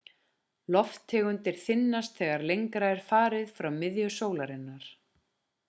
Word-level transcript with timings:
lofttegundin 0.75 1.59
þynnist 1.65 2.17
þegar 2.21 2.45
lengra 2.53 2.89
er 2.95 3.03
farið 3.13 3.53
frá 3.59 3.71
miðju 3.77 4.09
sólarinnar 4.19 4.93